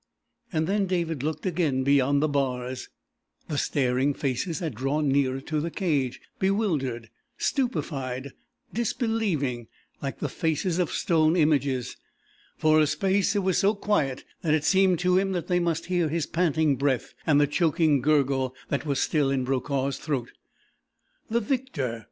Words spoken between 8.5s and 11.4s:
disbelieving, like the faces of stone